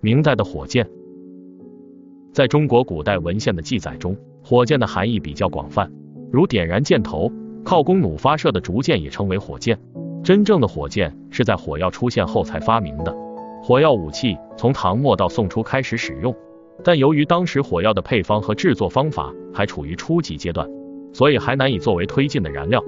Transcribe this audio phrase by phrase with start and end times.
[0.00, 0.88] 明代的火箭，
[2.32, 5.90] 在中国古代文献的记载中，火箭的含义比较广泛，
[6.30, 7.32] 如点燃箭头、
[7.64, 9.76] 靠弓弩发射的竹箭也称为火箭。
[10.22, 13.12] 真正的火箭是在火药出现后才发明的。
[13.60, 16.32] 火药武器从唐末到宋初开始使用，
[16.84, 20.68] 但由于当时火药的配方和制作方法还处于初级阶段，
[21.12, 22.80] 所以还难以作为推进的燃料。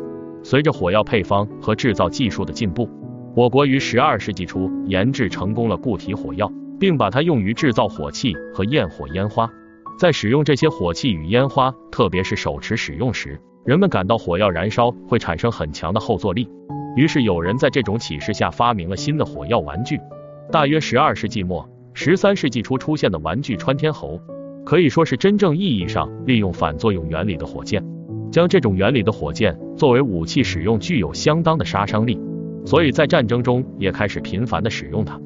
[0.44, 2.88] 随着火药配方和制造技术的进步，
[3.34, 6.48] 我国于十二世纪初研制成功了固体火药。
[6.80, 9.48] 并把它用于制造火器和焰火烟花。
[9.98, 16.48] 在使用这些火器与烟花，特别是手持使用时，人们感到火药燃烧会产生很强的后坐力。
[16.96, 20.00] 于是有人在这种启示下发明了新的火药玩具。
[20.50, 24.18] 大约十二世纪末、十三世纪初出现的玩具穿天猴，
[24.64, 27.84] 可以说是真正意义上利用反作用原理的火箭。
[28.32, 32.18] 将这种原理的火箭作为武器使用，具有相当的杀伤力，
[32.64, 35.20] 所以在战争中也开始频繁的使用它。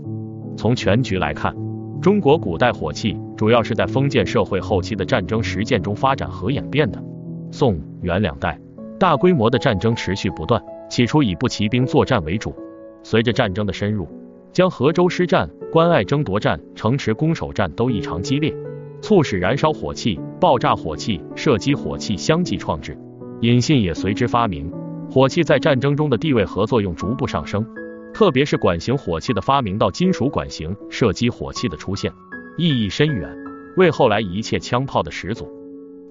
[0.56, 1.54] 从全局来看，
[2.00, 7.02] 中国古代火器主要是在封建社会后期的战争实践中发展和演变的。
[7.50, 8.58] 宋元两代，
[8.98, 12.54] 大规模的战争持续不断，起初以步骑兵作战为主，
[13.02, 14.08] 随着战争的深入，
[14.52, 18.54] 将河州师战、关隘争夺战、城池攻守战都异常激烈，
[19.00, 22.96] 促使燃烧火器、爆炸火器、射击火器相继创制，
[23.40, 24.72] 引信也随之发明，
[25.10, 27.66] 火器在战争中的地位和作用逐步上升。
[28.14, 32.12] 特别是管型火器的发明到金属管型射击火器的出现，
[32.56, 33.28] 意义深远，
[33.76, 35.50] 为后来一切枪炮的始祖。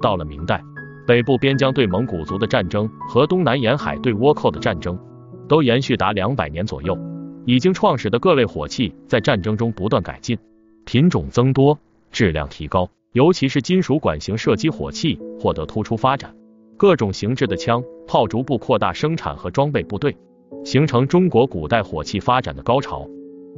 [0.02, 0.62] 到了明代，
[1.08, 5.00] 北部边疆对蒙古族的战争和东南沿海对倭寇的战争，
[5.48, 6.98] 都延续达两百年左右。
[7.46, 10.38] 已经创始的各类火器在战争中不断改进，
[10.84, 11.80] 品种增多，
[12.12, 16.36] 质量提高，尤其是金属管型射击火器获得突出发展，
[16.76, 20.18] 各种形制的枪炮逐步扩大生产和装备部队。
[20.64, 23.08] 形成中国古代火器发展的高潮。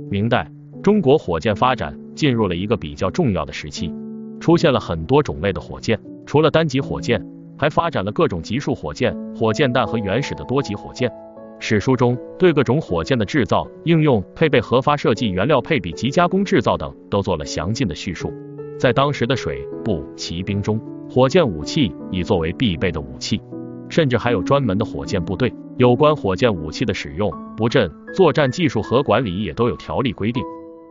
[0.10, 0.52] 明代，
[0.84, 3.94] 中国火箭发展进入了一个比较重要的时期，
[4.40, 7.26] 出现了很多种类的火箭，除了单级火箭，
[7.58, 11.12] 还发展了各种级数火箭、火箭弹和原始的多级火箭。
[11.58, 18.34] 史书中对各种火箭的制造、应用、配备、核发射剂、原料配比及加工制造等都做了详尽的叙述。
[18.78, 20.78] 在当时的水步骑兵中，
[21.10, 23.42] 火箭武器已作为必备的武器，
[23.88, 25.54] 甚至还有专门的火箭部队。
[25.78, 30.42] 有关火箭武器的使用、不振、作战技术和管理也都有条例规定。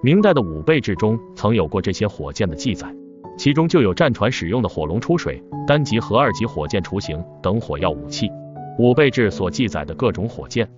[0.02, 2.94] 明代的武备志中曾有过这些火箭的记载，
[3.38, 8.28] 其中就有战船使用的火龙出水、单级和二级火箭雏形等火药武器。
[8.78, 10.68] 武备志所记载的各种火箭，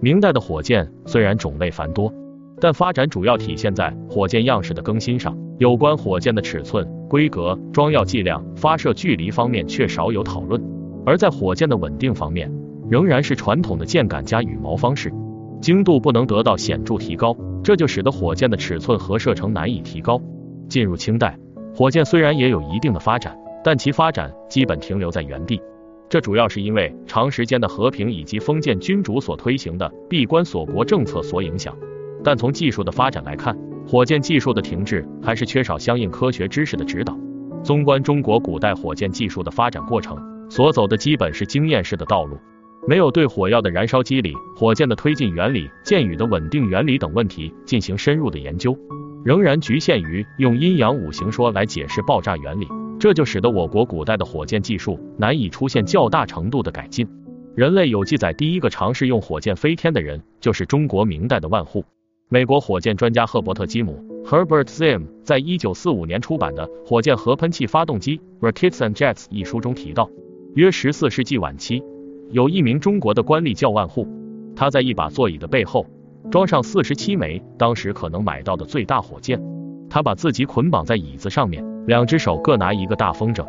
[0.00, 2.12] 明代的火箭虽然种类繁多，
[2.60, 5.36] 但发展主要体现在火箭样式的更新上。
[5.58, 10.60] 有关火箭的尺寸、规格、装药剂量、发射距离方面却少有讨论。
[11.06, 12.50] 而在火箭的稳定方面，
[12.88, 15.12] 仍然是传统的箭杆加羽毛方式，
[15.60, 20.20] 精度不能得到显著提高，这就使得火箭的尺寸和射程难以提高。
[20.68, 21.38] 进入清代，
[21.74, 25.60] 火箭虽然也有一定的发展，但其发展基本停留在原地。
[26.08, 31.74] 这主要是因为长时间的和平以及封建君主所推行的闭关锁国政策所影响。
[32.22, 33.56] 但从技术的发展来看，
[33.86, 37.18] 火箭技术的停滞还是缺少相应科学知识的指导。
[37.62, 40.16] 纵观中国古代火箭技术的发展过程，
[40.50, 42.38] 所走的基本是经验式的道路。
[42.86, 48.76] 没有对火药的燃烧机理、火箭的推进原理、箭雨的稳定原理等问题进行深入的研究，
[49.24, 52.68] 仍然局限于用阴阳五行说来解释爆炸原理，
[53.00, 57.08] 这就使得我国古代的火箭技术难以出现较大程度的改进。
[57.54, 61.84] 人类有记载，第一个尝试用火箭飞天的人就是中国明代的万户。
[62.28, 70.10] 美国火箭专家赫伯特基姆 （Herbert Zim） 在一九四五年出版的《火箭核喷气发动机》（Rockets and Jets） 一书中提到，
[70.54, 71.82] 约十四世纪晚期。
[72.30, 74.08] 有一名中国的官吏叫万户，
[74.56, 75.86] 他在一把座椅的背后
[76.30, 79.40] 装上四十七枚当时可能买到的最大火箭，
[79.88, 83.46] 他把自己捆绑在椅子上面，两只手各拿一个大风筝，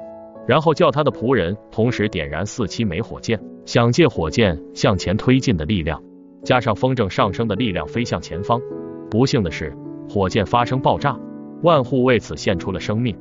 [0.47, 6.02] 然后叫他的仆人同时点燃四七枚火箭，想借火箭向前推进的力量，
[6.44, 8.62] 加上风筝上升的力量飞向前方。
[9.10, 9.75] 不幸的是，
[10.10, 11.18] 火箭发生爆炸，
[11.63, 13.18] 万户为此献出了生命。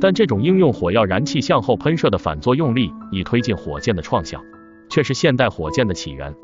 [0.00, 4.40] 但这种应用火药燃气向后喷射的反作用力以推进火箭的创想。
[4.88, 6.34] 却是现代火箭的起源。